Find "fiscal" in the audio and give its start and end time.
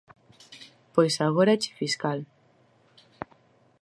1.81-2.19